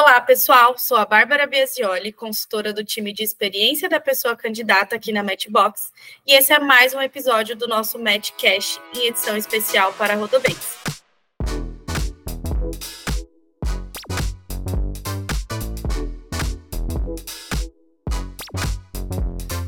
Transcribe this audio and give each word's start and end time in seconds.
Olá, 0.00 0.20
pessoal. 0.20 0.78
Sou 0.78 0.96
a 0.96 1.04
Bárbara 1.04 1.44
Biasioli, 1.44 2.12
consultora 2.12 2.72
do 2.72 2.84
time 2.84 3.12
de 3.12 3.24
experiência 3.24 3.88
da 3.88 3.98
pessoa 3.98 4.36
candidata 4.36 4.94
aqui 4.94 5.10
na 5.10 5.24
Matchbox, 5.24 5.92
e 6.24 6.34
esse 6.34 6.52
é 6.52 6.60
mais 6.60 6.94
um 6.94 7.00
episódio 7.02 7.56
do 7.56 7.66
nosso 7.66 7.98
Matchcast 7.98 8.80
em 8.94 9.08
edição 9.08 9.36
especial 9.36 9.92
para 9.94 10.14
Rodobens. 10.14 10.78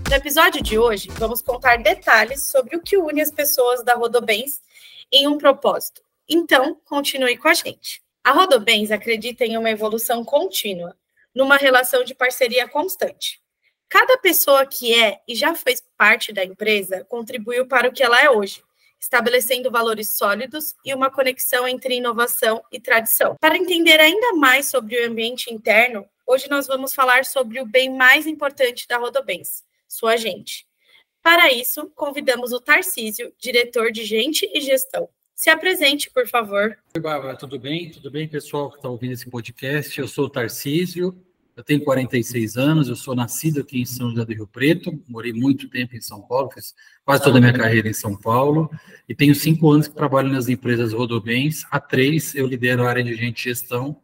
No 0.08 0.14
episódio 0.14 0.62
de 0.62 0.78
hoje, 0.78 1.08
vamos 1.18 1.42
contar 1.42 1.78
detalhes 1.78 2.46
sobre 2.46 2.76
o 2.76 2.80
que 2.80 2.96
une 2.96 3.20
as 3.20 3.32
pessoas 3.32 3.82
da 3.82 3.94
Rodobens 3.94 4.62
em 5.10 5.26
um 5.26 5.36
propósito. 5.36 6.02
Então, 6.28 6.80
continue 6.84 7.36
com 7.36 7.48
a 7.48 7.54
gente. 7.54 8.00
A 8.30 8.32
Rodobens 8.32 8.92
acredita 8.92 9.44
em 9.44 9.56
uma 9.56 9.70
evolução 9.70 10.24
contínua, 10.24 10.96
numa 11.34 11.56
relação 11.56 12.04
de 12.04 12.14
parceria 12.14 12.68
constante. 12.68 13.42
Cada 13.88 14.16
pessoa 14.18 14.64
que 14.64 14.94
é 14.94 15.20
e 15.26 15.34
já 15.34 15.52
fez 15.52 15.82
parte 15.98 16.32
da 16.32 16.44
empresa 16.44 17.04
contribuiu 17.08 17.66
para 17.66 17.88
o 17.88 17.92
que 17.92 18.04
ela 18.04 18.22
é 18.22 18.30
hoje, 18.30 18.62
estabelecendo 19.00 19.68
valores 19.68 20.10
sólidos 20.10 20.76
e 20.84 20.94
uma 20.94 21.10
conexão 21.10 21.66
entre 21.66 21.96
inovação 21.96 22.62
e 22.70 22.78
tradição. 22.78 23.34
Para 23.40 23.56
entender 23.56 23.98
ainda 23.98 24.34
mais 24.34 24.66
sobre 24.66 25.00
o 25.00 25.08
ambiente 25.08 25.52
interno, 25.52 26.08
hoje 26.24 26.48
nós 26.48 26.68
vamos 26.68 26.94
falar 26.94 27.24
sobre 27.24 27.60
o 27.60 27.66
bem 27.66 27.90
mais 27.92 28.28
importante 28.28 28.86
da 28.86 28.96
Rodobens, 28.96 29.64
sua 29.88 30.16
gente. 30.16 30.68
Para 31.20 31.52
isso, 31.52 31.90
convidamos 31.96 32.52
o 32.52 32.60
Tarcísio, 32.60 33.34
diretor 33.40 33.90
de 33.90 34.04
Gente 34.04 34.48
e 34.54 34.60
Gestão. 34.60 35.08
Se 35.40 35.48
apresente, 35.48 36.10
por 36.10 36.28
favor. 36.28 36.76
Oi, 36.94 37.00
Bárbara, 37.00 37.34
tudo 37.34 37.58
bem? 37.58 37.90
Tudo 37.90 38.10
bem, 38.10 38.28
pessoal 38.28 38.70
que 38.70 38.76
está 38.76 38.90
ouvindo 38.90 39.12
esse 39.12 39.30
podcast? 39.30 39.98
Eu 39.98 40.06
sou 40.06 40.26
o 40.26 40.28
Tarcísio, 40.28 41.16
eu 41.56 41.64
tenho 41.64 41.82
46 41.82 42.58
anos, 42.58 42.88
eu 42.88 42.94
sou 42.94 43.14
nascido 43.14 43.62
aqui 43.62 43.80
em 43.80 43.86
São 43.86 44.10
José 44.10 44.22
do 44.22 44.34
Rio 44.34 44.46
Preto, 44.46 45.02
morei 45.08 45.32
muito 45.32 45.70
tempo 45.70 45.96
em 45.96 46.00
São 46.02 46.20
Paulo, 46.20 46.50
fiz 46.52 46.74
quase 47.06 47.24
toda 47.24 47.38
a 47.38 47.40
minha 47.40 47.54
carreira 47.54 47.88
em 47.88 47.94
São 47.94 48.14
Paulo, 48.14 48.70
e 49.08 49.14
tenho 49.14 49.34
cinco 49.34 49.70
anos 49.70 49.88
que 49.88 49.94
trabalho 49.94 50.28
nas 50.28 50.46
empresas 50.50 50.92
Rodobens. 50.92 51.64
Há 51.70 51.80
três, 51.80 52.34
eu 52.34 52.46
lidero 52.46 52.84
a 52.84 52.90
área 52.90 53.02
de 53.02 53.14
gente 53.14 53.42
gestão, 53.42 53.98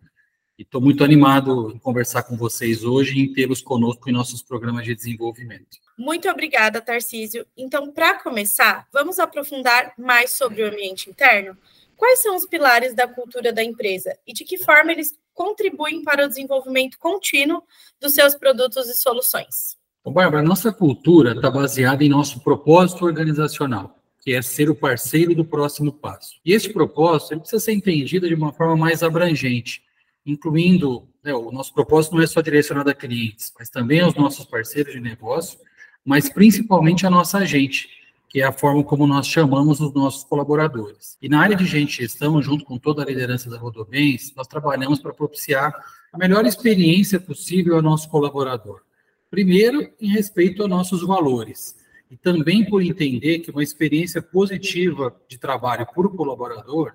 e 0.59 0.63
estou 0.63 0.81
muito 0.81 1.05
animado 1.05 1.71
em 1.75 1.79
conversar 1.79 2.23
com 2.23 2.37
vocês 2.37 2.83
hoje 2.83 3.19
e 3.19 3.23
em 3.23 3.33
tê-los 3.33 3.61
conosco 3.61 4.09
em 4.09 4.13
nossos 4.13 4.43
programas 4.43 4.85
de 4.85 4.95
desenvolvimento. 4.95 5.79
Muito 5.99 6.29
obrigada, 6.29 6.81
Tarcísio. 6.81 7.47
Então, 7.57 7.93
para 7.93 8.23
começar, 8.23 8.87
vamos 8.93 9.19
aprofundar 9.19 9.93
mais 9.99 10.33
sobre 10.33 10.63
o 10.63 10.69
ambiente 10.69 11.11
interno? 11.11 11.57
Quais 11.97 12.21
são 12.21 12.37
os 12.37 12.47
pilares 12.47 12.95
da 12.95 13.07
cultura 13.07 13.53
da 13.53 13.63
empresa 13.63 14.17
e 14.27 14.33
de 14.33 14.45
que 14.45 14.59
forma 14.59 14.93
eles 14.93 15.15
contribuem 15.35 16.03
para 16.03 16.25
o 16.25 16.29
desenvolvimento 16.29 16.99
contínuo 16.99 17.63
dos 18.01 18.15
seus 18.15 18.35
produtos 18.35 18.89
e 18.89 18.95
soluções? 18.95 19.77
Bom, 20.05 20.13
Bárbara, 20.13 20.43
nossa 20.43 20.73
cultura 20.73 21.33
está 21.33 21.51
baseada 21.51 22.05
em 22.05 22.09
nosso 22.09 22.41
propósito 22.41 23.05
organizacional, 23.05 23.99
que 24.23 24.33
é 24.33 24.41
ser 24.41 24.71
o 24.71 24.75
parceiro 24.75 25.35
do 25.35 25.45
próximo 25.45 25.93
passo. 25.93 26.39
E 26.45 26.53
esse 26.53 26.73
propósito 26.73 27.41
precisa 27.41 27.61
ser 27.61 27.73
entendido 27.73 28.29
de 28.29 28.35
uma 28.35 28.53
forma 28.53 28.77
mais 28.77 29.03
abrangente, 29.03 29.83
incluindo 30.27 31.09
né, 31.23 31.33
o 31.33 31.51
nosso 31.53 31.73
propósito 31.73 32.17
não 32.17 32.23
é 32.23 32.27
só 32.27 32.41
direcionado 32.41 32.91
a 32.91 32.95
clientes, 32.95 33.53
mas 33.59 33.71
também 33.71 34.01
aos 34.01 34.15
nossos 34.15 34.45
parceiros 34.45 34.93
de 34.93 35.01
negócio 35.01 35.59
mas 36.07 36.29
principalmente 36.29 37.05
a 37.05 37.11
nossa 37.11 37.45
gente, 37.45 37.89
que 38.29 38.41
é 38.41 38.45
a 38.45 38.53
forma 38.53 38.85
como 38.85 39.09
nós 39.09 39.27
chamamos 39.27 39.81
os 39.81 39.93
nossos 39.93 40.23
colaboradores. 40.23 41.19
E 41.21 41.29
na 41.29 41.41
área 41.41 41.57
de 41.57 41.67
gente 41.67 42.01
gestão, 42.01 42.41
junto 42.41 42.65
com 42.65 42.79
toda 42.79 43.03
a 43.03 43.05
liderança 43.05 43.51
da 43.51 43.59
Rodobens, 43.59 44.33
nós 44.37 44.47
trabalhamos 44.47 45.01
para 45.01 45.13
propiciar 45.13 45.75
a 46.13 46.17
melhor 46.17 46.47
experiência 46.47 47.19
possível 47.19 47.75
ao 47.75 47.83
nosso 47.83 48.09
colaborador. 48.09 48.83
Primeiro, 49.29 49.91
em 50.01 50.09
respeito 50.09 50.63
aos 50.63 50.71
nossos 50.71 51.03
valores, 51.03 51.75
e 52.09 52.17
também 52.17 52.65
por 52.65 52.81
entender 52.81 53.41
que 53.41 53.51
uma 53.51 53.65
experiência 53.65 54.23
positiva 54.23 55.13
de 55.29 55.39
trabalho 55.39 55.85
por 55.93 56.15
colaborador 56.15 56.93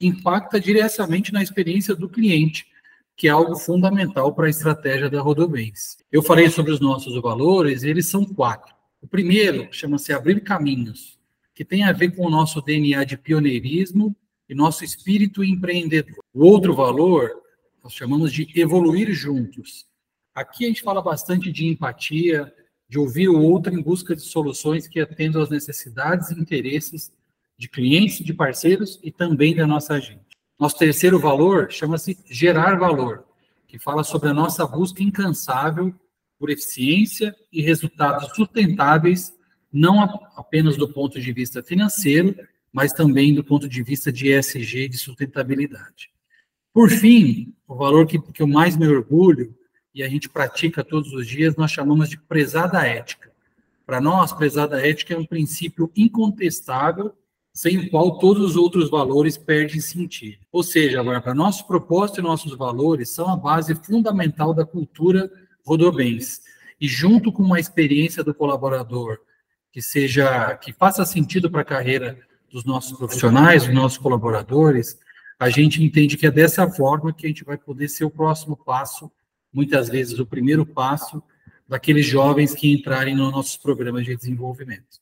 impacta 0.00 0.58
diretamente 0.58 1.32
na 1.32 1.42
experiência 1.42 1.94
do 1.94 2.08
cliente, 2.08 2.66
que 3.16 3.28
é 3.28 3.30
algo 3.30 3.54
fundamental 3.56 4.34
para 4.34 4.46
a 4.46 4.50
estratégia 4.50 5.10
da 5.10 5.20
Rodobens. 5.20 5.98
Eu 6.10 6.22
falei 6.22 6.48
sobre 6.48 6.72
os 6.72 6.80
nossos 6.80 7.20
valores, 7.20 7.82
eles 7.82 8.06
são 8.06 8.24
quatro. 8.24 8.74
O 9.02 9.06
primeiro 9.06 9.68
chama-se 9.70 10.12
Abrir 10.12 10.40
Caminhos, 10.40 11.18
que 11.54 11.64
tem 11.64 11.84
a 11.84 11.92
ver 11.92 12.16
com 12.16 12.26
o 12.26 12.30
nosso 12.30 12.62
DNA 12.62 13.04
de 13.04 13.18
pioneirismo 13.18 14.16
e 14.48 14.54
nosso 14.54 14.84
espírito 14.84 15.44
empreendedor. 15.44 16.24
O 16.32 16.44
outro 16.46 16.74
valor 16.74 17.30
nós 17.82 17.92
chamamos 17.92 18.32
de 18.32 18.48
Evoluir 18.58 19.12
Juntos. 19.12 19.86
Aqui 20.34 20.64
a 20.64 20.68
gente 20.68 20.82
fala 20.82 21.02
bastante 21.02 21.50
de 21.50 21.66
empatia, 21.66 22.52
de 22.88 22.98
ouvir 22.98 23.28
o 23.28 23.40
outro 23.40 23.72
em 23.74 23.82
busca 23.82 24.14
de 24.14 24.22
soluções 24.22 24.88
que 24.88 25.00
atendam 25.00 25.42
às 25.42 25.50
necessidades 25.50 26.30
e 26.30 26.40
interesses 26.40 27.12
de 27.60 27.68
clientes, 27.68 28.24
de 28.24 28.32
parceiros 28.32 28.98
e 29.02 29.12
também 29.12 29.54
da 29.54 29.66
nossa 29.66 30.00
gente. 30.00 30.38
Nosso 30.58 30.78
terceiro 30.78 31.18
valor 31.18 31.70
chama-se 31.70 32.18
gerar 32.24 32.78
valor, 32.78 33.22
que 33.68 33.78
fala 33.78 34.02
sobre 34.02 34.30
a 34.30 34.34
nossa 34.34 34.66
busca 34.66 35.02
incansável 35.02 35.94
por 36.38 36.48
eficiência 36.48 37.36
e 37.52 37.60
resultados 37.60 38.34
sustentáveis, 38.34 39.36
não 39.70 40.02
apenas 40.36 40.74
do 40.78 40.90
ponto 40.90 41.20
de 41.20 41.32
vista 41.34 41.62
financeiro, 41.62 42.34
mas 42.72 42.94
também 42.94 43.34
do 43.34 43.44
ponto 43.44 43.68
de 43.68 43.82
vista 43.82 44.10
de 44.10 44.32
ESG, 44.32 44.88
de 44.88 44.96
sustentabilidade. 44.96 46.10
Por 46.72 46.88
fim, 46.88 47.52
o 47.68 47.74
valor 47.74 48.06
que, 48.06 48.18
que 48.18 48.40
eu 48.40 48.46
mais 48.46 48.74
me 48.74 48.88
orgulho, 48.88 49.54
e 49.94 50.02
a 50.02 50.08
gente 50.08 50.30
pratica 50.30 50.82
todos 50.82 51.12
os 51.12 51.26
dias, 51.26 51.56
nós 51.56 51.70
chamamos 51.70 52.08
de 52.08 52.16
prezada 52.16 52.86
ética. 52.86 53.30
Para 53.84 54.00
nós, 54.00 54.32
prezada 54.32 54.80
ética 54.80 55.12
é 55.12 55.18
um 55.18 55.26
princípio 55.26 55.92
incontestável 55.94 57.14
sem 57.60 57.76
o 57.76 57.90
qual 57.90 58.16
todos 58.16 58.42
os 58.42 58.56
outros 58.56 58.88
valores 58.88 59.36
perdem 59.36 59.82
sentido. 59.82 60.38
Ou 60.50 60.62
seja, 60.62 60.98
agora, 60.98 61.34
nosso 61.34 61.66
propósito 61.66 62.18
e 62.18 62.22
nossos 62.22 62.56
valores 62.56 63.10
são 63.10 63.28
a 63.28 63.36
base 63.36 63.74
fundamental 63.74 64.54
da 64.54 64.64
cultura 64.64 65.30
Rodobens. 65.62 66.40
E 66.80 66.88
junto 66.88 67.30
com 67.30 67.42
uma 67.42 67.60
experiência 67.60 68.24
do 68.24 68.32
colaborador 68.32 69.18
que 69.70 69.82
seja 69.82 70.56
que 70.56 70.72
faça 70.72 71.04
sentido 71.04 71.50
para 71.50 71.60
a 71.60 71.64
carreira 71.64 72.18
dos 72.50 72.64
nossos 72.64 72.96
profissionais, 72.96 73.66
dos 73.66 73.74
nossos 73.74 73.98
colaboradores, 73.98 74.98
a 75.38 75.50
gente 75.50 75.84
entende 75.84 76.16
que 76.16 76.26
é 76.26 76.30
dessa 76.30 76.66
forma 76.66 77.12
que 77.12 77.26
a 77.26 77.28
gente 77.28 77.44
vai 77.44 77.58
poder 77.58 77.90
ser 77.90 78.06
o 78.06 78.10
próximo 78.10 78.56
passo, 78.56 79.12
muitas 79.52 79.90
vezes 79.90 80.18
o 80.18 80.24
primeiro 80.24 80.64
passo 80.64 81.22
daqueles 81.68 82.06
jovens 82.06 82.54
que 82.54 82.72
entrarem 82.72 83.14
nos 83.14 83.30
nossos 83.30 83.58
programas 83.58 84.06
de 84.06 84.16
desenvolvimento. 84.16 84.98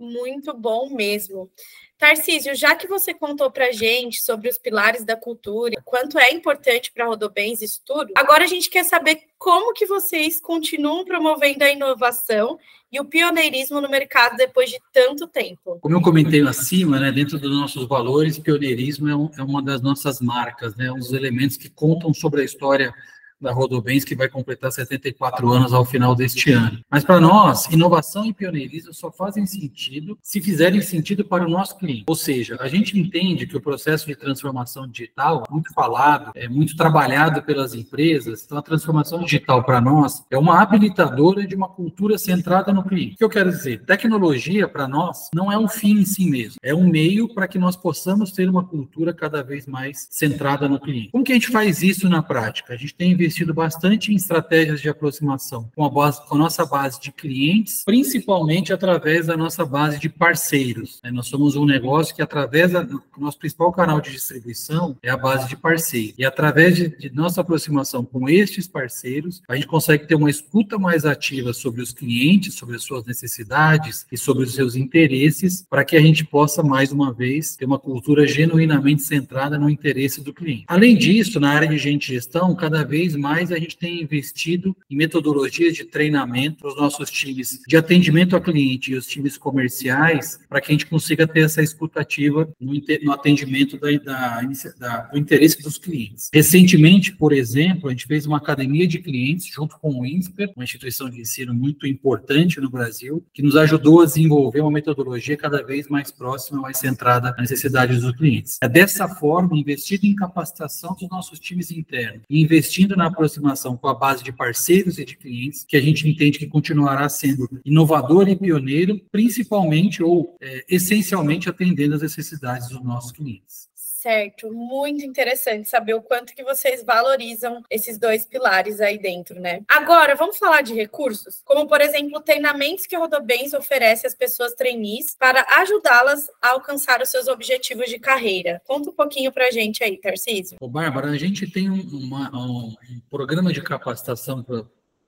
Muito 0.00 0.54
bom 0.54 0.88
mesmo. 0.88 1.50
Tarcísio, 1.98 2.54
já 2.54 2.74
que 2.74 2.88
você 2.88 3.12
contou 3.12 3.50
para 3.50 3.70
gente 3.70 4.22
sobre 4.22 4.48
os 4.48 4.56
pilares 4.56 5.04
da 5.04 5.14
cultura, 5.14 5.74
quanto 5.84 6.18
é 6.18 6.32
importante 6.32 6.90
para 6.90 7.04
Rodobens 7.04 7.60
isso 7.60 7.82
tudo, 7.84 8.10
agora 8.16 8.44
a 8.44 8.46
gente 8.46 8.70
quer 8.70 8.84
saber 8.84 9.18
como 9.38 9.74
que 9.74 9.84
vocês 9.84 10.40
continuam 10.40 11.04
promovendo 11.04 11.62
a 11.62 11.70
inovação 11.70 12.58
e 12.90 12.98
o 12.98 13.04
pioneirismo 13.04 13.78
no 13.82 13.90
mercado 13.90 14.38
depois 14.38 14.70
de 14.70 14.78
tanto 14.90 15.26
tempo. 15.26 15.78
Como 15.82 15.94
eu 15.94 16.00
comentei 16.00 16.40
acima, 16.40 16.98
né, 16.98 17.12
dentro 17.12 17.38
dos 17.38 17.50
nossos 17.50 17.86
valores, 17.86 18.38
pioneirismo 18.38 19.06
é, 19.06 19.14
um, 19.14 19.30
é 19.36 19.42
uma 19.42 19.62
das 19.62 19.82
nossas 19.82 20.18
marcas, 20.18 20.74
né, 20.76 20.90
um 20.90 20.98
dos 20.98 21.12
elementos 21.12 21.58
que 21.58 21.68
contam 21.68 22.14
sobre 22.14 22.40
a 22.40 22.44
história 22.44 22.94
da 23.40 23.52
Rodobens, 23.52 24.04
que 24.04 24.14
vai 24.14 24.28
completar 24.28 24.70
74 24.70 25.50
anos 25.50 25.72
ao 25.72 25.84
final 25.84 26.14
deste 26.14 26.52
ano. 26.52 26.80
Mas 26.90 27.04
para 27.04 27.20
nós, 27.20 27.66
inovação 27.66 28.26
e 28.26 28.32
pioneirismo 28.32 28.92
só 28.92 29.10
fazem 29.10 29.46
sentido 29.46 30.18
se 30.22 30.40
fizerem 30.40 30.82
sentido 30.82 31.24
para 31.24 31.44
o 31.44 31.48
nosso 31.48 31.78
cliente. 31.78 32.04
Ou 32.06 32.14
seja, 32.14 32.56
a 32.60 32.68
gente 32.68 32.98
entende 32.98 33.46
que 33.46 33.56
o 33.56 33.60
processo 33.60 34.06
de 34.06 34.14
transformação 34.14 34.86
digital, 34.86 35.44
muito 35.50 35.72
falado, 35.72 36.32
é 36.34 36.48
muito 36.48 36.76
trabalhado 36.76 37.42
pelas 37.42 37.74
empresas, 37.74 38.44
então 38.44 38.58
a 38.58 38.62
transformação 38.62 39.24
digital 39.24 39.64
para 39.64 39.80
nós 39.80 40.22
é 40.30 40.36
uma 40.36 40.60
habilitadora 40.60 41.46
de 41.46 41.54
uma 41.54 41.68
cultura 41.68 42.18
centrada 42.18 42.72
no 42.72 42.84
cliente. 42.84 43.14
O 43.14 43.18
que 43.18 43.24
eu 43.24 43.30
quero 43.30 43.50
dizer? 43.50 43.84
Tecnologia 43.84 44.68
para 44.68 44.86
nós 44.86 45.30
não 45.34 45.50
é 45.50 45.58
um 45.58 45.68
fim 45.68 46.00
em 46.00 46.04
si 46.04 46.28
mesmo, 46.28 46.56
é 46.62 46.74
um 46.74 46.86
meio 46.86 47.32
para 47.32 47.48
que 47.48 47.58
nós 47.58 47.76
possamos 47.76 48.32
ter 48.32 48.48
uma 48.48 48.64
cultura 48.64 49.14
cada 49.14 49.42
vez 49.42 49.66
mais 49.66 50.08
centrada 50.10 50.68
no 50.68 50.78
cliente. 50.78 51.10
Como 51.10 51.24
que 51.24 51.32
a 51.32 51.34
gente 51.34 51.48
faz 51.48 51.82
isso 51.82 52.08
na 52.08 52.22
prática? 52.22 52.74
A 52.74 52.76
gente 52.76 52.94
tem 52.94 53.12
investido 53.12 53.29
investido 53.30 53.54
bastante 53.54 54.12
em 54.12 54.16
estratégias 54.16 54.80
de 54.80 54.88
aproximação 54.88 55.70
com 55.74 55.84
a, 55.84 55.88
base, 55.88 56.20
com 56.26 56.34
a 56.34 56.38
nossa 56.38 56.66
base 56.66 57.00
de 57.00 57.12
clientes, 57.12 57.84
principalmente 57.84 58.72
através 58.72 59.26
da 59.26 59.36
nossa 59.36 59.64
base 59.64 60.00
de 60.00 60.08
parceiros. 60.08 61.00
Né? 61.02 61.12
Nós 61.12 61.28
somos 61.28 61.54
um 61.54 61.64
negócio 61.64 62.14
que, 62.14 62.20
através 62.20 62.72
do 62.72 63.00
nosso 63.16 63.38
principal 63.38 63.72
canal 63.72 64.00
de 64.00 64.10
distribuição, 64.10 64.96
é 65.02 65.10
a 65.10 65.16
base 65.16 65.48
de 65.48 65.56
parceiros. 65.56 66.14
E 66.18 66.24
através 66.24 66.74
de, 66.74 66.88
de 66.88 67.14
nossa 67.14 67.40
aproximação 67.40 68.04
com 68.04 68.28
estes 68.28 68.66
parceiros, 68.66 69.42
a 69.48 69.54
gente 69.54 69.68
consegue 69.68 70.06
ter 70.06 70.16
uma 70.16 70.28
escuta 70.28 70.76
mais 70.78 71.04
ativa 71.04 71.52
sobre 71.52 71.80
os 71.80 71.92
clientes, 71.92 72.54
sobre 72.54 72.76
as 72.76 72.82
suas 72.82 73.04
necessidades 73.04 74.06
e 74.10 74.18
sobre 74.18 74.44
os 74.44 74.54
seus 74.54 74.74
interesses, 74.74 75.64
para 75.68 75.84
que 75.84 75.96
a 75.96 76.00
gente 76.00 76.24
possa, 76.24 76.62
mais 76.62 76.90
uma 76.90 77.12
vez, 77.12 77.54
ter 77.54 77.64
uma 77.64 77.78
cultura 77.78 78.26
genuinamente 78.26 79.02
centrada 79.02 79.56
no 79.56 79.70
interesse 79.70 80.20
do 80.20 80.34
cliente. 80.34 80.64
Além 80.66 80.96
disso, 80.96 81.38
na 81.38 81.50
área 81.50 81.68
de 81.68 81.78
gente 81.78 82.12
gestão, 82.12 82.54
cada 82.56 82.82
vez 82.82 83.14
mais 83.20 83.52
a 83.52 83.58
gente 83.58 83.76
tem 83.76 84.02
investido 84.02 84.76
em 84.90 84.96
metodologias 84.96 85.74
de 85.74 85.84
treinamento 85.84 86.58
para 86.58 86.68
os 86.68 86.76
nossos 86.76 87.10
times 87.10 87.60
de 87.66 87.76
atendimento 87.76 88.34
ao 88.34 88.42
cliente 88.42 88.92
e 88.92 88.96
os 88.96 89.06
times 89.06 89.36
comerciais, 89.36 90.40
para 90.48 90.60
que 90.60 90.70
a 90.70 90.72
gente 90.72 90.86
consiga 90.86 91.26
ter 91.26 91.40
essa 91.40 91.62
escutativa 91.62 92.48
no, 92.60 92.72
no 93.02 93.12
atendimento 93.12 93.78
da, 93.78 93.90
da, 93.98 94.40
da, 94.78 94.96
do 95.02 95.18
interesse 95.18 95.62
dos 95.62 95.78
clientes. 95.78 96.30
Recentemente, 96.32 97.12
por 97.12 97.32
exemplo, 97.32 97.88
a 97.88 97.92
gente 97.92 98.06
fez 98.06 98.26
uma 98.26 98.38
academia 98.38 98.86
de 98.86 98.98
clientes 98.98 99.46
junto 99.46 99.78
com 99.78 100.00
o 100.00 100.06
INSPER, 100.06 100.52
uma 100.56 100.64
instituição 100.64 101.10
de 101.10 101.20
ensino 101.20 101.52
muito 101.52 101.86
importante 101.86 102.60
no 102.60 102.70
Brasil, 102.70 103.24
que 103.32 103.42
nos 103.42 103.56
ajudou 103.56 104.02
a 104.02 104.06
desenvolver 104.06 104.60
uma 104.60 104.70
metodologia 104.70 105.36
cada 105.36 105.62
vez 105.62 105.88
mais 105.88 106.10
próxima, 106.10 106.60
mais 106.60 106.78
centrada 106.78 107.30
nas 107.36 107.50
necessidades 107.50 108.00
dos 108.00 108.16
clientes. 108.16 108.58
É 108.62 108.68
dessa 108.68 109.08
forma, 109.08 109.58
investindo 109.58 110.04
em 110.04 110.14
capacitação 110.14 110.96
dos 110.98 111.08
nossos 111.08 111.38
times 111.38 111.70
internos 111.70 112.22
e 112.28 112.40
investindo 112.40 112.96
na 112.96 113.09
aproximação 113.10 113.76
com 113.76 113.88
a 113.88 113.94
base 113.94 114.24
de 114.24 114.32
parceiros 114.32 114.98
e 114.98 115.04
de 115.04 115.16
clientes, 115.16 115.64
que 115.64 115.76
a 115.76 115.80
gente 115.80 116.08
entende 116.08 116.38
que 116.38 116.46
continuará 116.46 117.08
sendo 117.08 117.48
inovador 117.64 118.28
e 118.28 118.36
pioneiro, 118.36 119.00
principalmente 119.12 120.02
ou 120.02 120.36
é, 120.40 120.64
essencialmente 120.68 121.48
atendendo 121.48 121.94
às 121.94 122.02
necessidades 122.02 122.68
dos 122.68 122.82
nossos 122.82 123.12
clientes. 123.12 123.68
Certo, 124.00 124.50
muito 124.50 125.04
interessante 125.04 125.68
saber 125.68 125.92
o 125.92 126.00
quanto 126.00 126.34
que 126.34 126.42
vocês 126.42 126.82
valorizam 126.82 127.62
esses 127.68 127.98
dois 127.98 128.24
pilares 128.24 128.80
aí 128.80 128.96
dentro, 128.96 129.38
né? 129.38 129.60
Agora, 129.68 130.14
vamos 130.14 130.38
falar 130.38 130.62
de 130.62 130.72
recursos, 130.72 131.42
como 131.44 131.68
por 131.68 131.82
exemplo, 131.82 132.18
treinamentos 132.22 132.86
que 132.86 132.96
a 132.96 132.98
Rodobens 132.98 133.52
oferece 133.52 134.06
às 134.06 134.14
pessoas 134.14 134.54
trainees 134.54 135.14
para 135.18 135.44
ajudá-las 135.58 136.30
a 136.40 136.52
alcançar 136.52 137.02
os 137.02 137.10
seus 137.10 137.28
objetivos 137.28 137.90
de 137.90 137.98
carreira. 137.98 138.62
Conta 138.66 138.88
um 138.88 138.94
pouquinho 138.94 139.30
para 139.30 139.48
a 139.48 139.50
gente 139.50 139.84
aí, 139.84 139.98
Tarcísio. 139.98 140.56
Ô, 140.62 140.66
Bárbara, 140.66 141.10
a 141.10 141.18
gente 141.18 141.46
tem 141.50 141.68
um, 141.68 141.82
uma, 141.92 142.30
um 142.34 142.74
programa 143.10 143.52
de 143.52 143.60
capacitação 143.60 144.42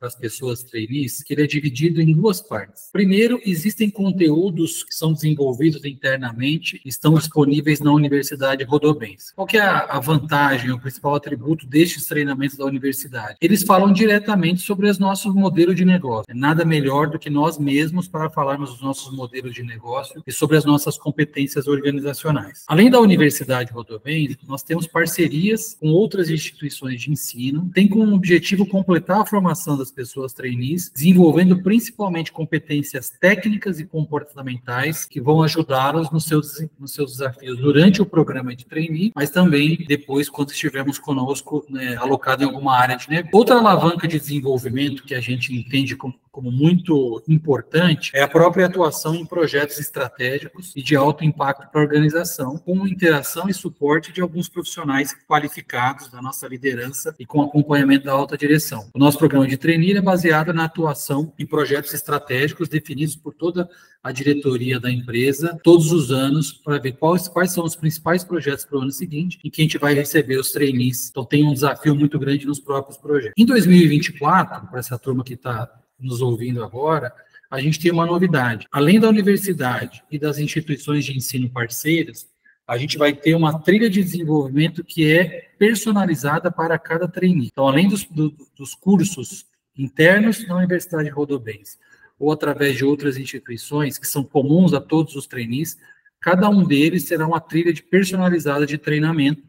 para 0.02 0.08
as 0.08 0.16
pessoas 0.16 0.64
trainees, 0.64 1.22
que 1.22 1.32
ele 1.32 1.44
é 1.44 1.46
dividido 1.46 2.02
em 2.02 2.12
duas 2.12 2.40
partes. 2.40 2.90
Primeiro, 2.92 3.40
existem 3.46 3.88
conteúdos 3.88 4.82
que 4.82 4.92
são 4.92 5.12
desenvolvidos 5.12 5.84
internamente 5.84 6.80
e 6.84 6.88
estão 6.88 7.14
disponíveis 7.14 7.78
na 7.78 7.92
Universidade 7.92 8.64
Rodobens. 8.64 9.32
Qual 9.36 9.46
é 9.52 9.60
a, 9.60 10.00
vantagem, 10.00 10.72
o 10.72 10.80
principal 10.80 11.14
atributo 11.14 11.68
destes 11.68 12.06
treinamentos 12.06 12.56
da 12.56 12.64
universidade? 12.64 13.36
Eles 13.40 13.62
falam 13.62 13.92
diretamente 13.92 14.62
sobre 14.62 14.90
os 14.90 14.98
nossos 14.98 15.32
modelos 15.32 15.76
de 15.76 15.84
negócio. 15.84 16.24
É 16.28 16.34
nada 16.34 16.64
melhor 16.64 17.08
do 17.08 17.16
que 17.16 17.30
nós 17.30 17.56
mesmos 17.56 18.08
para 18.08 18.28
falarmos 18.28 18.70
dos 18.70 18.82
nossos 18.82 19.14
modelos 19.14 19.54
de 19.54 19.62
negócio 19.62 20.20
e 20.26 20.32
sobre 20.32 20.56
as 20.56 20.64
nossas 20.64 20.98
competências 20.98 21.68
organizacionais. 21.68 22.64
Além 22.66 22.90
da 22.90 22.98
Universidade 22.98 23.72
Rodobens, 23.72 24.36
nós 24.48 24.64
temos 24.64 24.88
parcerias 24.88 25.76
com 25.78 25.90
outras 25.90 26.28
instituições 26.28 27.00
de 27.00 27.12
ensino, 27.12 27.70
tem 27.72 27.86
como 27.86 28.12
objetivo 28.12 28.66
completar 28.66 29.20
a 29.20 29.26
formação 29.26 29.76
das 29.78 29.91
pessoas 29.92 30.32
trainees, 30.32 30.90
desenvolvendo 30.90 31.62
principalmente 31.62 32.32
competências 32.32 33.10
técnicas 33.10 33.78
e 33.78 33.84
comportamentais 33.84 35.04
que 35.04 35.20
vão 35.20 35.42
ajudá-los 35.42 36.10
nos 36.10 36.24
seus, 36.24 36.66
nos 36.78 36.92
seus 36.92 37.12
desafios 37.12 37.58
durante 37.58 38.02
o 38.02 38.06
programa 38.06 38.54
de 38.56 38.66
trainee, 38.66 39.12
mas 39.14 39.30
também 39.30 39.84
depois, 39.86 40.28
quando 40.28 40.50
estivermos 40.50 40.98
conosco, 40.98 41.64
né, 41.68 41.96
alocado 41.96 42.42
em 42.42 42.46
alguma 42.46 42.76
área 42.76 42.96
de 42.96 43.08
negócio. 43.08 43.36
Outra 43.36 43.56
alavanca 43.56 44.08
de 44.08 44.18
desenvolvimento 44.18 45.04
que 45.04 45.14
a 45.14 45.20
gente 45.20 45.54
entende 45.54 45.96
como 45.96 46.14
como 46.32 46.50
muito 46.50 47.22
importante 47.28 48.10
é 48.14 48.22
a 48.22 48.28
própria 48.28 48.64
atuação 48.64 49.14
em 49.14 49.26
projetos 49.26 49.78
estratégicos 49.78 50.72
e 50.74 50.82
de 50.82 50.96
alto 50.96 51.22
impacto 51.22 51.70
para 51.70 51.82
a 51.82 51.84
organização, 51.84 52.56
com 52.56 52.88
interação 52.88 53.50
e 53.50 53.54
suporte 53.54 54.10
de 54.10 54.22
alguns 54.22 54.48
profissionais 54.48 55.14
qualificados 55.28 56.08
da 56.10 56.22
nossa 56.22 56.48
liderança 56.48 57.14
e 57.18 57.26
com 57.26 57.42
acompanhamento 57.42 58.06
da 58.06 58.12
alta 58.12 58.36
direção. 58.36 58.88
O 58.94 58.98
nosso 58.98 59.18
programa 59.18 59.46
de 59.46 59.58
trainee 59.58 59.92
é 59.94 60.00
baseado 60.00 60.54
na 60.54 60.64
atuação 60.64 61.34
em 61.38 61.44
projetos 61.44 61.92
estratégicos 61.92 62.66
definidos 62.66 63.14
por 63.14 63.34
toda 63.34 63.68
a 64.02 64.10
diretoria 64.10 64.80
da 64.80 64.90
empresa 64.90 65.60
todos 65.62 65.92
os 65.92 66.10
anos 66.10 66.50
para 66.50 66.78
ver 66.78 66.92
quais, 66.92 67.28
quais 67.28 67.52
são 67.52 67.64
os 67.64 67.76
principais 67.76 68.24
projetos 68.24 68.64
para 68.64 68.78
o 68.78 68.82
ano 68.82 68.90
seguinte 68.90 69.38
e 69.44 69.50
que 69.50 69.60
a 69.60 69.64
gente 69.64 69.78
vai 69.78 69.92
receber 69.94 70.38
os 70.38 70.50
trainees. 70.50 71.10
Então 71.10 71.26
tem 71.26 71.46
um 71.46 71.52
desafio 71.52 71.94
muito 71.94 72.18
grande 72.18 72.46
nos 72.46 72.58
próprios 72.58 72.96
projetos. 72.96 73.34
Em 73.36 73.44
2024, 73.44 74.68
para 74.68 74.80
essa 74.80 74.98
turma 74.98 75.22
que 75.22 75.34
está 75.34 75.70
nos 76.02 76.20
ouvindo 76.20 76.64
agora, 76.64 77.12
a 77.50 77.60
gente 77.60 77.78
tem 77.78 77.92
uma 77.92 78.06
novidade. 78.06 78.66
Além 78.70 78.98
da 78.98 79.08
universidade 79.08 80.02
e 80.10 80.18
das 80.18 80.38
instituições 80.38 81.04
de 81.04 81.16
ensino 81.16 81.50
parceiras, 81.50 82.26
a 82.66 82.78
gente 82.78 82.96
vai 82.96 83.12
ter 83.12 83.34
uma 83.34 83.60
trilha 83.60 83.90
de 83.90 84.02
desenvolvimento 84.02 84.82
que 84.82 85.12
é 85.12 85.50
personalizada 85.58 86.50
para 86.50 86.78
cada 86.78 87.06
trainee. 87.06 87.48
Então, 87.52 87.68
além 87.68 87.88
dos, 87.88 88.04
do, 88.04 88.34
dos 88.56 88.74
cursos 88.74 89.46
internos 89.76 90.46
na 90.46 90.56
Universidade 90.56 91.08
Rodobens, 91.10 91.78
ou 92.18 92.30
através 92.30 92.76
de 92.76 92.84
outras 92.84 93.16
instituições 93.18 93.98
que 93.98 94.06
são 94.06 94.22
comuns 94.22 94.72
a 94.72 94.80
todos 94.80 95.16
os 95.16 95.26
trainees, 95.26 95.76
cada 96.20 96.48
um 96.48 96.64
deles 96.64 97.06
será 97.08 97.26
uma 97.26 97.40
trilha 97.40 97.72
de 97.72 97.82
personalizada 97.82 98.64
de 98.64 98.78
treinamento 98.78 99.42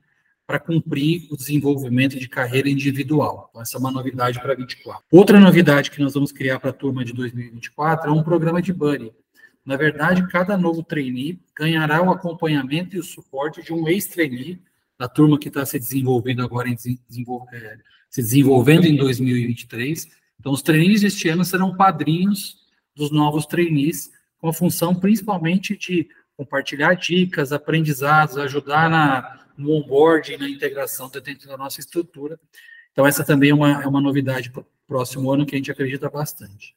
para 0.54 0.60
cumprir 0.60 1.28
o 1.32 1.36
desenvolvimento 1.36 2.20
de 2.20 2.30
carreira 2.30 2.70
individual. 2.70 3.48
Então, 3.50 3.62
essa 3.64 3.76
é 3.76 3.80
uma 3.80 3.90
novidade 3.90 4.40
para 4.40 4.54
24. 4.54 5.04
Outra 5.12 5.40
novidade 5.40 5.90
que 5.90 6.00
nós 6.00 6.14
vamos 6.14 6.32
criar 6.32 6.60
para 6.60 6.70
a 6.70 6.74
turma 6.74 7.04
de 7.04 7.12
2024 7.12 8.08
é 8.08 8.14
um 8.14 8.22
programa 8.22 8.62
de 8.62 8.72
buddy. 8.72 9.12
Na 9.66 9.76
verdade, 9.76 10.28
cada 10.28 10.56
novo 10.56 10.84
trainee 10.84 11.40
ganhará 11.58 12.04
o 12.04 12.12
acompanhamento 12.12 12.96
e 12.96 13.00
o 13.00 13.04
suporte 13.04 13.64
de 13.64 13.74
um 13.74 13.88
ex-trainee 13.88 14.62
da 15.00 15.08
turma 15.08 15.40
que 15.40 15.48
está 15.48 15.66
se 15.66 15.80
desenvolvendo 15.80 16.44
agora, 16.44 16.70
em 16.70 16.76
desenvol 16.76 17.48
é, 17.52 17.78
se 18.08 18.22
desenvolvendo 18.22 18.86
em 18.86 18.96
2023. 18.96 20.08
Então, 20.40 20.52
os 20.52 20.62
trainees 20.62 21.02
deste 21.02 21.30
ano 21.30 21.44
serão 21.44 21.76
padrinhos 21.76 22.58
dos 22.96 23.10
novos 23.10 23.48
trainees, 23.48 24.12
com 24.38 24.50
a 24.50 24.54
função 24.54 24.94
principalmente 24.94 25.76
de 25.76 26.08
compartilhar 26.38 26.94
dicas, 26.94 27.52
aprendizados, 27.52 28.38
ajudar 28.38 28.88
na 28.88 29.43
no 29.58 29.72
onboarding, 29.72 30.38
na 30.38 30.50
integração 30.50 31.10
dentro 31.10 31.48
da 31.48 31.58
nossa 31.58 31.80
estrutura. 31.80 32.40
Então, 32.92 33.06
essa 33.06 33.24
também 33.24 33.50
é 33.50 33.54
uma, 33.54 33.84
é 33.84 33.88
uma 33.88 34.02
novidade 34.02 34.52
para 34.52 34.62
o 34.62 34.66
próximo 34.88 35.32
ano 35.32 35.46
que 35.46 35.56
a 35.56 35.58
gente 35.58 35.72
acredita 35.72 36.10
bastante. 36.10 36.76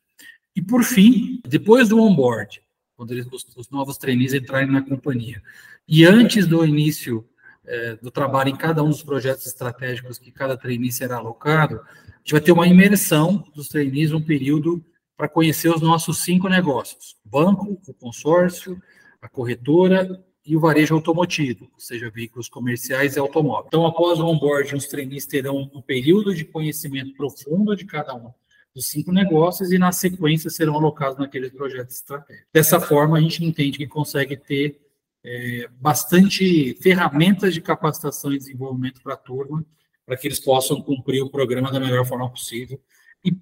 E, 0.55 0.63
por 0.63 0.83
fim, 0.83 1.41
depois 1.47 1.89
do 1.91 2.01
onboard, 2.01 2.63
quando 2.97 3.13
eles, 3.13 3.27
os, 3.31 3.47
os, 3.57 3.71
novos 3.71 3.99
trainees 3.99 4.33
entrarem 4.33 4.71
na 4.71 4.83
companhia, 4.83 5.43
e 5.87 6.05
antes 6.05 6.47
do 6.47 6.65
início 6.65 7.29
é, 7.67 7.97
do 7.97 8.11
trabalho 8.11 8.49
em 8.49 8.57
cada 8.57 8.83
um 8.83 8.89
dos 8.89 9.03
projetos 9.03 9.47
estratégicos 9.47 10.19
que 10.19 10.31
cada 10.31 10.57
trainee 10.57 10.91
será 10.91 11.17
alocado, 11.17 11.81
a 11.81 12.19
gente 12.21 12.33
vai 12.33 12.41
ter 12.41 12.53
uma 12.53 12.67
imersão 12.67 13.45
dos 13.55 13.69
trainees, 13.69 14.13
um 14.13 14.23
período 14.23 14.83
para 15.17 15.29
conhecer 15.29 15.69
os 15.69 15.83
nossos 15.83 16.25
cinco 16.25 16.49
negócios: 16.49 17.17
o 17.25 17.29
banco, 17.29 17.81
o 17.87 17.95
consórcio, 17.95 18.81
a 19.21 19.29
corretora 19.29 20.25
e 20.47 20.57
o 20.57 20.61
varejo 20.61 20.95
automotivo, 20.95 21.69
ou 21.73 21.81
seja, 21.81 22.11
veículos 22.11 22.49
comerciais 22.49 23.17
e 23.17 23.19
automóveis. 23.19 23.67
Então, 23.67 23.85
após 23.85 24.21
o 24.21 24.27
onboarding, 24.27 24.77
os 24.77 24.87
trainees 24.87 25.27
terão 25.27 25.71
um 25.75 25.83
período 25.83 26.35
de 26.35 26.45
conhecimento 26.45 27.15
profundo 27.15 27.75
de 27.75 27.85
cada 27.85 28.15
um 28.15 28.31
dos 28.75 28.87
cinco 28.87 29.11
negócios 29.11 29.73
e, 29.73 29.79
na 29.79 29.91
sequência, 29.91 30.51
serão 30.51 30.75
alocados 30.75 31.19
naqueles 31.19 31.51
projetos 31.51 31.97
estratégicos. 31.97 32.49
Dessa 32.53 32.79
forma, 32.79 33.17
a 33.17 33.21
gente 33.21 33.45
entende 33.45 33.79
que 33.79 33.87
consegue 33.87 34.37
ter 34.37 34.79
é, 35.25 35.69
bastante 35.81 36.75
ferramentas 36.81 37.53
de 37.53 37.61
capacitação 37.61 38.33
e 38.33 38.39
desenvolvimento 38.39 39.03
para 39.03 39.15
a 39.15 39.17
turma, 39.17 39.65
para 40.05 40.17
que 40.17 40.29
eles 40.29 40.39
possam 40.39 40.81
cumprir 40.81 41.23
o 41.23 41.31
programa 41.31 41.73
da 41.73 41.81
melhor 41.81 42.05
forma 42.07 42.31
possível 42.31 42.81
e 43.25 43.33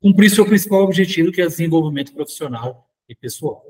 cumprir 0.00 0.30
seu 0.30 0.44
principal 0.44 0.82
objetivo, 0.82 1.30
que 1.30 1.40
é 1.40 1.46
desenvolvimento 1.46 2.12
profissional 2.12 2.88
e 3.08 3.14
pessoal. 3.14 3.64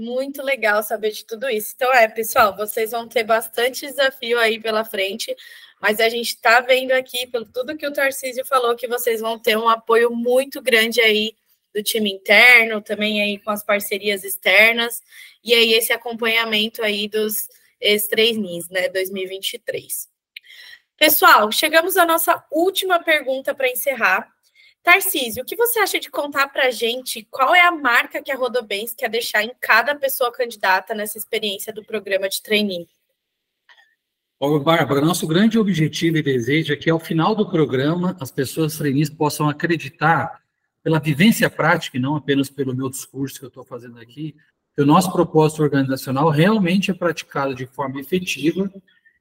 Muito 0.00 0.42
legal 0.42 0.82
saber 0.82 1.10
de 1.10 1.26
tudo 1.26 1.46
isso. 1.50 1.74
Então, 1.76 1.92
é, 1.92 2.08
pessoal, 2.08 2.56
vocês 2.56 2.92
vão 2.92 3.06
ter 3.06 3.22
bastante 3.22 3.86
desafio 3.86 4.38
aí 4.38 4.58
pela 4.58 4.82
frente, 4.82 5.36
mas 5.78 6.00
a 6.00 6.08
gente 6.08 6.28
está 6.28 6.58
vendo 6.62 6.92
aqui, 6.92 7.26
pelo 7.26 7.44
tudo 7.44 7.76
que 7.76 7.86
o 7.86 7.92
Tarcísio 7.92 8.42
falou, 8.46 8.74
que 8.74 8.88
vocês 8.88 9.20
vão 9.20 9.38
ter 9.38 9.58
um 9.58 9.68
apoio 9.68 10.10
muito 10.10 10.62
grande 10.62 11.02
aí 11.02 11.34
do 11.74 11.82
time 11.82 12.10
interno, 12.10 12.80
também 12.80 13.20
aí 13.20 13.38
com 13.40 13.50
as 13.50 13.62
parcerias 13.62 14.24
externas, 14.24 15.02
e 15.44 15.52
aí 15.52 15.74
esse 15.74 15.92
acompanhamento 15.92 16.82
aí 16.82 17.06
dos 17.06 17.50
ex-trainees, 17.78 18.70
né, 18.70 18.88
2023. 18.88 20.08
Pessoal, 20.96 21.52
chegamos 21.52 21.98
à 21.98 22.06
nossa 22.06 22.42
última 22.50 23.04
pergunta 23.04 23.54
para 23.54 23.68
encerrar. 23.68 24.32
Tarcísio, 24.82 25.42
o 25.42 25.46
que 25.46 25.56
você 25.56 25.78
acha 25.78 26.00
de 26.00 26.10
contar 26.10 26.48
para 26.48 26.66
a 26.66 26.70
gente 26.70 27.26
qual 27.30 27.54
é 27.54 27.60
a 27.60 27.70
marca 27.70 28.22
que 28.22 28.32
a 28.32 28.36
Rodobens 28.36 28.94
quer 28.94 29.10
deixar 29.10 29.44
em 29.44 29.52
cada 29.60 29.94
pessoa 29.94 30.32
candidata 30.32 30.94
nessa 30.94 31.18
experiência 31.18 31.72
do 31.72 31.84
programa 31.84 32.28
de 32.28 32.42
trainee? 32.42 32.88
Ô, 34.38 34.58
Bárbara, 34.58 35.02
nosso 35.02 35.26
grande 35.26 35.58
objetivo 35.58 36.16
e 36.16 36.22
desejo 36.22 36.72
é 36.72 36.76
que 36.76 36.88
ao 36.88 36.98
final 36.98 37.34
do 37.34 37.48
programa 37.48 38.16
as 38.18 38.30
pessoas 38.30 38.76
trainees 38.78 39.10
possam 39.10 39.50
acreditar 39.50 40.40
pela 40.82 40.98
vivência 40.98 41.50
prática 41.50 41.98
e 41.98 42.00
não 42.00 42.16
apenas 42.16 42.48
pelo 42.48 42.74
meu 42.74 42.88
discurso 42.88 43.38
que 43.38 43.44
eu 43.44 43.48
estou 43.48 43.64
fazendo 43.64 43.98
aqui, 43.98 44.34
que 44.74 44.80
o 44.80 44.86
nosso 44.86 45.12
propósito 45.12 45.62
organizacional 45.62 46.30
realmente 46.30 46.90
é 46.90 46.94
praticado 46.94 47.54
de 47.54 47.66
forma 47.66 48.00
efetiva 48.00 48.72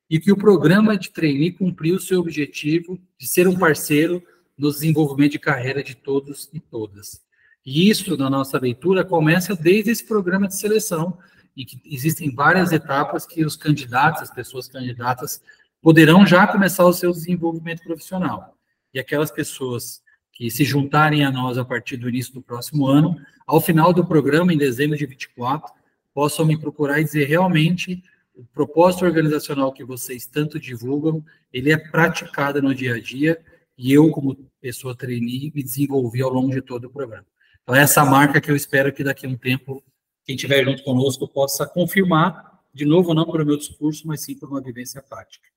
e 0.10 0.22
que 0.22 0.32
o 0.32 0.38
programa 0.38 0.98
de 0.98 1.12
trainee 1.12 1.52
cumpriu 1.52 1.98
o 1.98 2.00
seu 2.00 2.22
objetivo 2.22 2.98
de 3.20 3.28
ser 3.28 3.46
um 3.46 3.60
parceiro 3.60 4.24
no 4.60 4.70
desenvolvimento 4.70 5.32
de 5.32 5.40
carreira 5.40 5.82
de 5.82 5.96
todos 5.96 6.50
e 6.54 6.60
todas. 6.60 7.22
E 7.66 7.90
isso, 7.90 8.18
na 8.18 8.30
nossa 8.30 8.60
leitura, 8.60 9.06
começa 9.06 9.56
desde 9.56 9.92
esse 9.92 10.06
programa 10.06 10.48
de 10.48 10.56
seleção, 10.56 11.18
em 11.56 11.66
que 11.66 11.82
existem 11.86 12.34
várias 12.34 12.72
etapas 12.72 13.26
que 13.26 13.46
os 13.46 13.56
candidatos, 13.56 14.22
as 14.24 14.32
pessoas 14.32 14.68
candidatas, 14.68 15.42
poderão 15.82 16.26
já 16.26 16.46
começar 16.46 16.86
o 16.86 16.94
seu 16.94 17.12
desenvolvimento 17.12 17.84
profissional. 17.84 18.54
E 18.94 19.00
aquelas 19.00 19.32
pessoas 19.32 20.02
que 20.34 20.50
se 20.52 20.66
juntarem 20.66 21.24
a 21.24 21.32
nós 21.32 21.58
a 21.58 21.66
partir 21.66 21.98
do 21.98 22.10
início 22.10 22.34
do 22.34 22.42
próximo 22.42 22.88
ano, 22.88 23.16
ao 23.48 23.62
final 23.62 23.94
do 23.94 24.06
programa, 24.06 24.54
em 24.54 24.58
dezembro 24.58 24.98
de 24.98 25.06
24, 25.06 25.74
possam 26.14 26.46
me 26.46 26.60
procurar 26.60 27.00
e 27.00 27.04
dizer 27.04 27.26
realmente 27.26 28.04
o 28.36 28.44
propósito 28.46 29.06
organizacional 29.06 29.72
que 29.72 29.84
vocês 29.84 30.26
tanto 30.26 30.60
divulgam, 30.60 31.24
ele 31.52 31.72
é 31.72 31.78
praticado 31.78 32.62
no 32.62 32.74
dia 32.74 32.96
a 32.96 33.00
dia 33.00 33.40
e 33.80 33.94
eu, 33.94 34.12
como 34.12 34.36
pessoa 34.60 34.94
trainee, 34.94 35.54
me 35.56 35.64
desenvolvi 35.64 36.22
ao 36.22 36.30
longo 36.30 36.52
de 36.52 36.62
todo 36.62 36.84
o 36.86 36.90
programa. 36.90 37.26
Então, 37.64 37.74
é 37.74 37.82
essa 37.82 38.04
marca 38.04 38.42
que 38.42 38.52
eu 38.52 38.56
espero 38.56 38.92
que 38.92 39.06
daqui 39.06 39.26
a 39.26 39.30
um 39.30 39.38
tempo, 39.38 39.82
quem 40.26 40.36
estiver 40.36 40.66
junto 40.66 40.84
conosco 40.84 41.26
possa 41.26 41.66
confirmar, 41.66 42.60
de 42.74 42.84
novo, 42.84 43.14
não 43.14 43.24
por 43.24 43.44
meu 43.46 43.56
discurso, 43.56 44.06
mas 44.06 44.22
sim 44.22 44.36
por 44.36 44.50
uma 44.50 44.62
vivência 44.62 45.02
prática. 45.02 45.48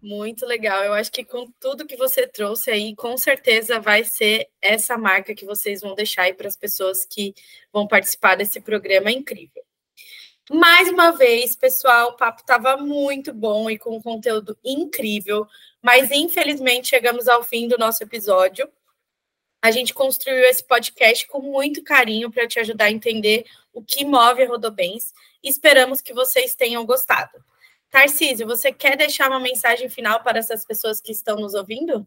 Muito 0.00 0.46
legal. 0.46 0.84
Eu 0.84 0.92
acho 0.92 1.10
que 1.10 1.24
com 1.24 1.50
tudo 1.58 1.86
que 1.86 1.96
você 1.96 2.24
trouxe 2.24 2.70
aí, 2.70 2.94
com 2.94 3.18
certeza 3.18 3.80
vai 3.80 4.04
ser 4.04 4.48
essa 4.62 4.96
marca 4.96 5.34
que 5.34 5.44
vocês 5.44 5.80
vão 5.80 5.96
deixar 5.96 6.22
aí 6.22 6.32
para 6.32 6.46
as 6.46 6.56
pessoas 6.56 7.04
que 7.04 7.34
vão 7.72 7.84
participar 7.84 8.36
desse 8.36 8.60
programa 8.60 9.10
incrível. 9.10 9.62
Mais 10.52 10.88
uma 10.88 11.12
vez, 11.12 11.54
pessoal, 11.54 12.08
o 12.08 12.16
papo 12.16 12.40
estava 12.40 12.76
muito 12.76 13.32
bom 13.32 13.70
e 13.70 13.78
com 13.78 13.96
um 13.96 14.02
conteúdo 14.02 14.58
incrível, 14.64 15.46
mas 15.80 16.10
infelizmente 16.10 16.88
chegamos 16.88 17.28
ao 17.28 17.44
fim 17.44 17.68
do 17.68 17.78
nosso 17.78 18.02
episódio. 18.02 18.68
A 19.62 19.70
gente 19.70 19.94
construiu 19.94 20.42
esse 20.46 20.66
podcast 20.66 21.28
com 21.28 21.40
muito 21.40 21.84
carinho 21.84 22.32
para 22.32 22.48
te 22.48 22.58
ajudar 22.58 22.86
a 22.86 22.90
entender 22.90 23.44
o 23.72 23.80
que 23.80 24.04
move 24.04 24.42
a 24.42 24.48
Rodobens 24.48 25.14
e 25.40 25.48
esperamos 25.48 26.00
que 26.00 26.12
vocês 26.12 26.56
tenham 26.56 26.84
gostado. 26.84 27.38
Tarcísio, 27.88 28.44
você 28.44 28.72
quer 28.72 28.96
deixar 28.96 29.30
uma 29.30 29.38
mensagem 29.38 29.88
final 29.88 30.20
para 30.20 30.40
essas 30.40 30.64
pessoas 30.64 31.00
que 31.00 31.12
estão 31.12 31.36
nos 31.36 31.54
ouvindo? 31.54 32.04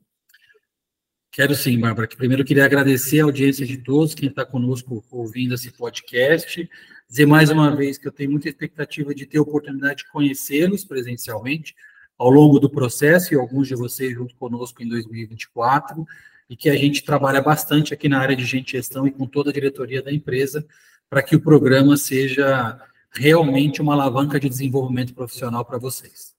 Quero 1.31 1.55
sim, 1.55 1.79
Bárbara. 1.79 2.09
Primeiro, 2.09 2.43
queria 2.43 2.65
agradecer 2.65 3.21
a 3.21 3.23
audiência 3.23 3.65
de 3.65 3.77
todos, 3.77 4.13
quem 4.13 4.27
está 4.27 4.45
conosco 4.45 5.03
ouvindo 5.09 5.55
esse 5.55 5.71
podcast. 5.71 6.69
Dizer 7.13 7.27
mais 7.27 7.51
uma 7.51 7.75
vez 7.75 7.99
que 7.99 8.07
eu 8.07 8.11
tenho 8.11 8.31
muita 8.31 8.49
expectativa 8.49 9.13
de 9.13 9.27
ter 9.27 9.37
a 9.37 9.43
oportunidade 9.43 9.97
de 9.97 10.09
conhecê-los 10.09 10.83
presencialmente 10.83 11.75
ao 12.17 12.27
longo 12.27 12.59
do 12.59 12.67
processo 12.67 13.31
e 13.31 13.37
alguns 13.37 13.67
de 13.67 13.75
vocês 13.75 14.15
junto 14.15 14.33
conosco 14.33 14.81
em 14.81 14.89
2024 14.89 16.07
e 16.49 16.57
que 16.57 16.71
a 16.71 16.75
gente 16.75 17.03
trabalha 17.03 17.39
bastante 17.39 17.93
aqui 17.93 18.09
na 18.09 18.19
área 18.19 18.35
de 18.35 18.43
gente 18.43 18.71
gestão 18.71 19.05
e 19.05 19.11
com 19.11 19.27
toda 19.27 19.51
a 19.51 19.53
diretoria 19.53 20.01
da 20.01 20.11
empresa 20.11 20.65
para 21.07 21.21
que 21.21 21.35
o 21.35 21.39
programa 21.39 21.97
seja 21.97 22.81
realmente 23.11 23.79
uma 23.79 23.93
alavanca 23.93 24.39
de 24.39 24.49
desenvolvimento 24.49 25.13
profissional 25.13 25.63
para 25.63 25.77
vocês. 25.77 26.33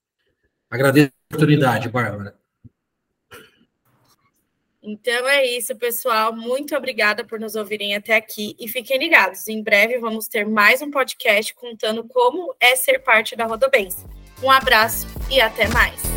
Agradeço 0.69 1.13
a 1.31 1.37
oportunidade, 1.37 1.89
Bárbara. 1.89 2.35
Então 4.85 5.27
é 5.27 5.47
isso, 5.47 5.75
pessoal. 5.77 6.37
Muito 6.37 6.77
obrigada 6.77 7.25
por 7.25 7.41
nos 7.41 7.55
ouvirem 7.55 7.97
até 7.97 8.15
aqui 8.15 8.55
e 8.61 8.69
fiquem 8.69 8.99
ligados. 8.99 9.49
Em 9.49 9.63
breve 9.63 9.99
vamos 9.99 10.29
ter 10.29 10.47
mais 10.47 10.83
um 10.83 10.91
podcast 10.91 11.55
contando 11.55 12.05
como 12.05 12.55
é 12.61 12.77
ser 12.77 12.99
parte 12.99 13.35
da 13.35 13.47
Rodobens. 13.47 14.05
Um 14.43 14.51
abraço 14.51 15.07
e 15.31 15.41
até 15.41 15.67
mais. 15.69 16.14